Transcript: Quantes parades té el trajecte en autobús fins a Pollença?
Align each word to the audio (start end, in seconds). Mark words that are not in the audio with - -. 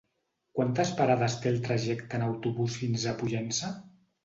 Quantes 0.59 0.93
parades 1.01 1.35
té 1.43 1.51
el 1.51 1.61
trajecte 1.69 2.19
en 2.21 2.27
autobús 2.31 2.81
fins 2.83 3.07
a 3.13 3.17
Pollença? 3.23 3.75